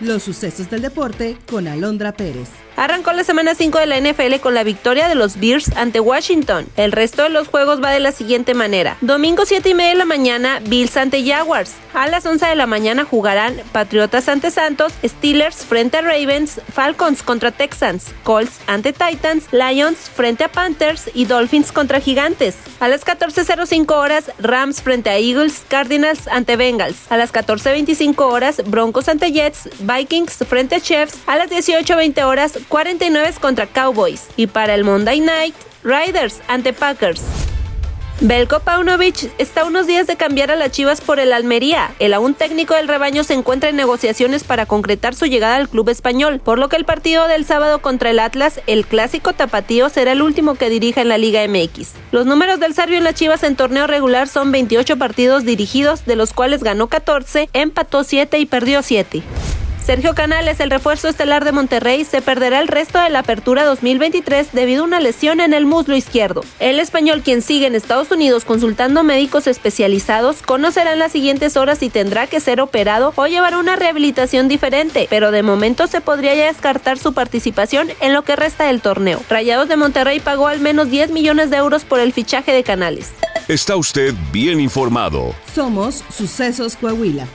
Los 0.00 0.24
sucesos 0.24 0.68
del 0.68 0.82
deporte 0.82 1.38
con 1.50 1.66
Alondra 1.66 2.12
Pérez. 2.12 2.50
Arrancó 2.76 3.12
la 3.12 3.24
semana 3.24 3.54
5 3.54 3.78
de 3.78 3.86
la 3.86 3.98
NFL 3.98 4.40
con 4.42 4.52
la 4.52 4.62
victoria 4.62 5.08
de 5.08 5.14
los 5.14 5.40
Bears 5.40 5.74
ante 5.76 5.98
Washington. 5.98 6.66
El 6.76 6.92
resto 6.92 7.22
de 7.22 7.30
los 7.30 7.48
juegos 7.48 7.82
va 7.82 7.90
de 7.90 8.00
la 8.00 8.12
siguiente 8.12 8.52
manera. 8.52 8.98
Domingo 9.00 9.46
7 9.46 9.70
y 9.70 9.74
media 9.74 9.92
de 9.92 9.96
la 9.96 10.04
mañana, 10.04 10.60
Bills 10.60 10.98
ante 10.98 11.24
Jaguars. 11.24 11.72
A 11.94 12.06
las 12.06 12.26
11 12.26 12.44
de 12.44 12.54
la 12.54 12.66
mañana 12.66 13.06
jugarán 13.06 13.56
Patriotas 13.72 14.28
ante 14.28 14.50
Santos, 14.50 14.92
Steelers 15.02 15.64
frente 15.64 15.96
a 15.96 16.02
Ravens, 16.02 16.60
Falcons 16.70 17.22
contra 17.22 17.50
Texans, 17.50 18.08
Colts 18.22 18.60
ante 18.66 18.92
Titans, 18.92 19.46
Lions 19.52 19.96
frente 20.14 20.44
a 20.44 20.48
Panthers 20.48 21.10
y 21.14 21.24
Dolphins 21.24 21.72
contra 21.72 22.00
Gigantes. 22.00 22.56
A 22.80 22.88
las 22.88 23.06
14.05 23.06 23.90
horas, 23.92 24.30
Rams 24.38 24.82
frente 24.82 25.08
a 25.08 25.16
Eagles, 25.16 25.62
Cardinals 25.66 26.28
ante 26.28 26.56
Bengals. 26.56 27.10
A 27.10 27.16
las 27.16 27.32
14.25 27.32 28.20
horas, 28.20 28.62
Broncos 28.66 29.08
ante 29.08 29.32
Jets, 29.32 29.70
Vikings 29.86 30.44
frente 30.48 30.76
a 30.76 30.80
Chiefs. 30.80 31.18
A 31.26 31.36
las 31.36 31.50
18.20 31.50 32.22
horas, 32.24 32.58
49 32.68 33.34
contra 33.40 33.66
Cowboys. 33.66 34.28
Y 34.36 34.46
para 34.48 34.74
el 34.74 34.84
Monday 34.84 35.20
Night, 35.20 35.54
Riders 35.82 36.40
ante 36.48 36.72
Packers. 36.72 37.22
Belko 38.22 38.60
Paunovic 38.60 39.30
está 39.36 39.66
unos 39.66 39.86
días 39.86 40.06
de 40.06 40.16
cambiar 40.16 40.50
a 40.50 40.56
las 40.56 40.70
Chivas 40.70 41.02
por 41.02 41.20
el 41.20 41.34
Almería. 41.34 41.94
El 41.98 42.14
aún 42.14 42.32
técnico 42.32 42.72
del 42.72 42.88
rebaño 42.88 43.24
se 43.24 43.34
encuentra 43.34 43.68
en 43.68 43.76
negociaciones 43.76 44.42
para 44.42 44.64
concretar 44.64 45.14
su 45.14 45.26
llegada 45.26 45.56
al 45.56 45.68
club 45.68 45.90
español, 45.90 46.40
por 46.42 46.58
lo 46.58 46.70
que 46.70 46.76
el 46.76 46.86
partido 46.86 47.28
del 47.28 47.44
sábado 47.44 47.82
contra 47.82 48.08
el 48.08 48.18
Atlas, 48.18 48.62
el 48.66 48.86
clásico 48.86 49.34
tapatío, 49.34 49.90
será 49.90 50.12
el 50.12 50.22
último 50.22 50.54
que 50.54 50.70
dirija 50.70 51.02
en 51.02 51.10
la 51.10 51.18
Liga 51.18 51.46
MX. 51.46 51.92
Los 52.10 52.24
números 52.24 52.58
del 52.58 52.72
Serbio 52.72 52.96
en 52.96 53.04
las 53.04 53.16
Chivas 53.16 53.42
en 53.42 53.54
torneo 53.54 53.86
regular 53.86 54.28
son 54.28 54.50
28 54.50 54.96
partidos 54.96 55.44
dirigidos, 55.44 56.06
de 56.06 56.16
los 56.16 56.32
cuales 56.32 56.62
ganó 56.62 56.86
14, 56.86 57.50
empató 57.52 58.02
7 58.02 58.38
y 58.38 58.46
perdió 58.46 58.82
7. 58.82 59.22
Sergio 59.86 60.16
Canales, 60.16 60.58
el 60.58 60.70
refuerzo 60.70 61.06
estelar 61.06 61.44
de 61.44 61.52
Monterrey, 61.52 62.04
se 62.04 62.20
perderá 62.20 62.60
el 62.60 62.66
resto 62.66 62.98
de 62.98 63.08
la 63.08 63.20
apertura 63.20 63.64
2023 63.64 64.48
debido 64.50 64.82
a 64.82 64.84
una 64.84 64.98
lesión 64.98 65.38
en 65.38 65.54
el 65.54 65.64
muslo 65.64 65.94
izquierdo. 65.94 66.42
El 66.58 66.80
español, 66.80 67.22
quien 67.22 67.40
sigue 67.40 67.68
en 67.68 67.76
Estados 67.76 68.10
Unidos 68.10 68.44
consultando 68.44 69.04
médicos 69.04 69.46
especializados, 69.46 70.42
conocerá 70.42 70.94
en 70.94 70.98
las 70.98 71.12
siguientes 71.12 71.56
horas 71.56 71.78
si 71.78 71.88
tendrá 71.88 72.26
que 72.26 72.40
ser 72.40 72.60
operado 72.60 73.12
o 73.14 73.28
llevar 73.28 73.54
una 73.56 73.76
rehabilitación 73.76 74.48
diferente, 74.48 75.06
pero 75.08 75.30
de 75.30 75.44
momento 75.44 75.86
se 75.86 76.00
podría 76.00 76.34
ya 76.34 76.46
descartar 76.46 76.98
su 76.98 77.12
participación 77.12 77.90
en 78.00 78.12
lo 78.12 78.22
que 78.22 78.34
resta 78.34 78.64
del 78.64 78.80
torneo. 78.80 79.22
Rayados 79.30 79.68
de 79.68 79.76
Monterrey 79.76 80.18
pagó 80.18 80.48
al 80.48 80.58
menos 80.58 80.90
10 80.90 81.12
millones 81.12 81.50
de 81.50 81.58
euros 81.58 81.84
por 81.84 82.00
el 82.00 82.12
fichaje 82.12 82.50
de 82.50 82.64
Canales. 82.64 83.12
Está 83.46 83.76
usted 83.76 84.14
bien 84.32 84.58
informado. 84.58 85.32
Somos 85.54 86.02
Sucesos 86.10 86.74
Coahuila. 86.74 87.28